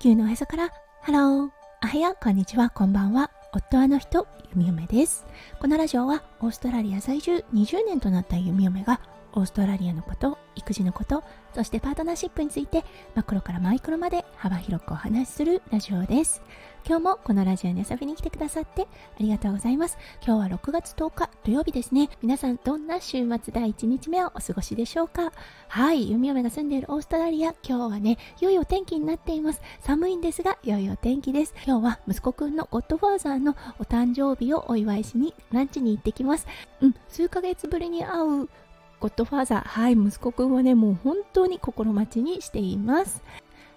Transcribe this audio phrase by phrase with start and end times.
[0.00, 0.70] 地球のおへそから。
[1.02, 1.50] ハロー
[1.84, 2.16] おはよう。
[2.18, 2.70] こんにちは。
[2.70, 3.30] こんばんは。
[3.52, 4.26] 夫はの人。
[4.56, 5.26] ゆみおめです。
[5.60, 7.44] このラジオはオーストラリア在住。
[7.52, 8.98] 20年となったゆみおめが
[9.34, 11.22] オーストラリアのこと育児のこと
[11.54, 12.84] そしてパートナーシップについて
[13.14, 16.42] マクロからマイクロまで幅広くお話しするラジオです。
[16.86, 18.86] 今日もこのラジオに遊びに来てくださってあ
[19.18, 19.98] りがとうございます。
[20.24, 22.08] 今日は6月10日土曜日ですね。
[22.22, 25.32] 皆さんどんな週末第1日目をお過ごしでしょうか？
[25.68, 27.54] はい弓嫁が住んでいるオーストラリア。
[27.62, 29.60] 今日はね良いお天気になっています。
[29.80, 31.54] 寒いんですが良いお天気です。
[31.66, 36.46] 今日は息子くんのゴッドファーザーのお誕生日をお祝いしにランチに行ってきます。
[36.80, 38.48] うん数ヶ月ぶりに会う
[39.00, 43.22] ゴッドファーザーはい息子くんはねもう本当に心待ちにしています。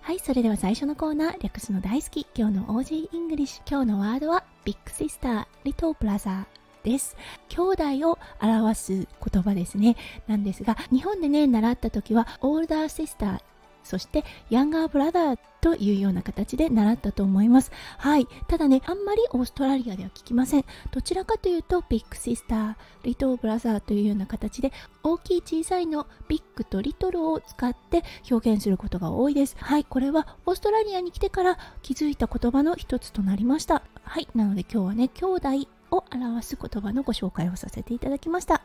[0.00, 7.16] はいそれでは最初のコーナー略すの大好き今日の OG イングリッシュ今日のワードは big sister little brother です。
[7.48, 7.60] 兄
[8.00, 9.96] 弟を表す言葉ですね。
[10.26, 13.40] なんですが日本でね習った時はオールダーシスター
[13.84, 17.70] そしてヤンガーブラザーというような形で習ったと思います。
[17.98, 18.26] はい。
[18.48, 20.64] ただね、あんまりオーストラリアでは聞きません。
[20.90, 22.74] どちらかというと、ビッグシスター、
[23.04, 24.72] リトルブラザーというような形で、
[25.04, 29.56] 大きい小さいのビッグとリトルを使って表現することが多いです。
[29.60, 29.84] はい。
[29.84, 33.82] これはオーストラリアに来てから気づいた言葉の一つとなりました。
[34.02, 34.26] はい。
[34.34, 35.48] なので今日はね、兄弟
[35.92, 38.62] を表す言葉のご紹介をさせていただきました。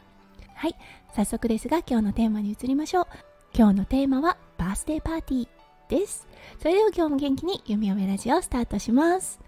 [0.55, 0.75] はい。
[1.15, 3.07] 早速ですが、今日のテーマに移りましょう。
[3.53, 5.47] 今日のテーマは、バースデーパーティー。
[5.89, 6.27] です。
[6.59, 9.39] それでは今日も元気に弓嫁ラジオをスタートします。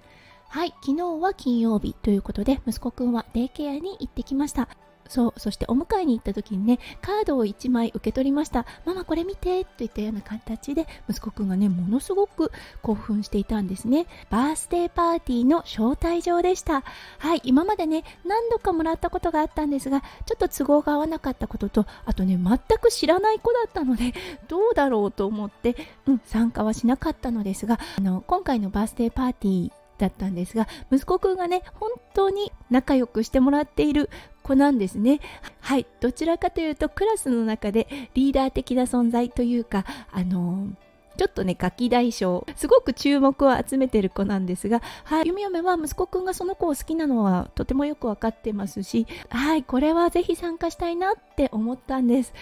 [0.48, 4.70] はい、昨日は金曜日ということで、息子くんはデイケアに行ってきました。
[5.10, 8.66] そう、そしてお迎えに行った時にね、カードを1枚受け取りました。
[8.86, 12.52] ママこれ見てといったような形で、息子くんがね、ものすごく
[12.84, 14.06] 興奮していたんですね。
[14.30, 16.84] バースデーパーティーの招待状でした。
[17.18, 24.14] はい、今までね、何度かもらったことがあったんですが、ちょっと都合が合わなかったことと、あとね、全く知らない子だったので、
[24.48, 34.10] どうだろうと思って、うん、参加はしなかったのですが、あの、今回のバースデーパーティー、だったんですが息子くんがね本当に仲良くしてもらっている
[34.50, 35.20] 子なんですね
[35.62, 40.90] はいどちらかというとクラスの中でリーダー的な存在というかあのー
[41.20, 52.34] ちょっとね、ガキ大将、すごく注目を集めてる子なんですが、はい、ゆみよめは息子くんがその子を好きなのはとてもよくわかってますし、はい、これはぜひ参加したいなって思ったんです。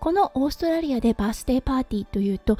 [0.00, 2.58] このオーストラリアでバースデーパーティーというと、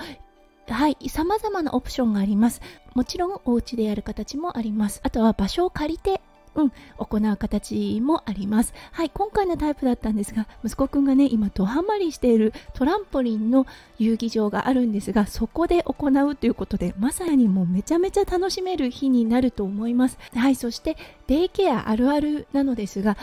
[0.68, 2.60] はい、様々なオプションがあります。
[2.94, 5.00] もちろんお家でやる形もあります。
[5.02, 6.20] あとは場所を借りて
[6.54, 8.74] うん、行う形もあります。
[8.92, 13.66] はい、今回のタイプだったんですが、息子くんがね、今ドハマりしているトランポリンの
[13.98, 20.18] 遊戯場があるんですが、そこで行うということで、まさにもうめちゃめちゃ楽しめる日になると思います。
[20.34, 23.16] はい、そしてデイケアあるあるなのですが、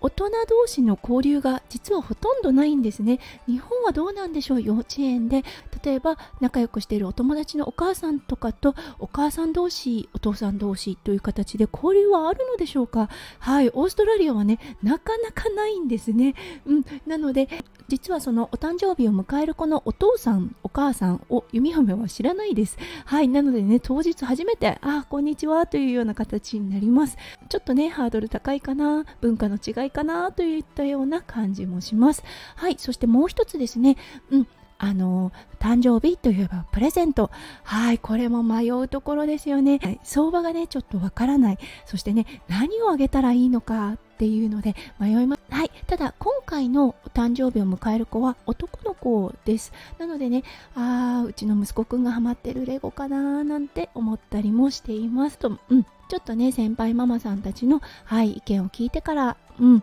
[0.00, 3.18] 大人同士の交流が実はほとんどないんですね。
[3.46, 4.62] 日本はどうなんでしょう？
[4.62, 5.44] 幼稚園で。
[5.84, 13.08] 例えば仲良くしているお友達のお母さんとかとお母さん同士お父さん同士という形で交流はあるのでしょうか？
[13.38, 16.34] はいオーストラリアはねなかなかないんですね。
[16.66, 17.48] うんなので
[17.88, 22.76] 実はそのお誕生日を迎える子のお父さんお母さんを弓嫁は知らないです。
[23.04, 27.16] はいなのでね当日初めてあこんにちはというような形になります。
[27.48, 29.04] ちょっとねハードル高いかな。
[29.20, 32.22] 文化の違いかなといったような感じもします。
[32.54, 33.96] はいそしてもう一つですね。
[34.30, 34.46] うん
[34.78, 37.30] あの誕生日といえばプレゼント。
[37.62, 41.58] はいこれも迷うところですよね、はい、相場がねちょっとわからない。
[41.86, 45.42] そしてね何をあげたらいいのかっていうので迷います。
[45.48, 49.72] はいただ今回のお誕生日を迎える子は男の子です。
[49.98, 50.42] なのでね
[50.74, 55.58] あーうちの息子くんがハマってるレゴかなーなんて思ったりもしていますと。
[55.70, 59.82] うんちょっとね先輩ママさんたちの、はい、意見を聞いてから、うん、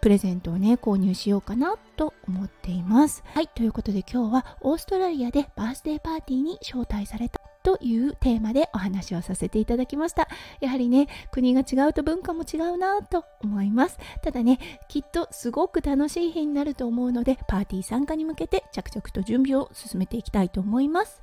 [0.00, 3.22] プレゼントをね、購入しようかなと思っています。
[3.34, 10.28] はい、ということで今日はオーストラリアでバースデーパーティーに招待されたというテーマでお話をさせていただきました。
[10.60, 13.98] やはりね、国が違うと文化も違うなと思います。
[14.22, 21.22] ただね、きっとすごく楽しい日になると思うので、パーティー参加に向けて着々と準備を進めていきたいと思います。